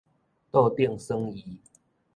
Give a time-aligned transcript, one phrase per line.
[0.51, 1.57] 桌頂耍奕